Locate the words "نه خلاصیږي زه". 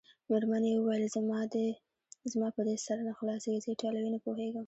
3.07-3.69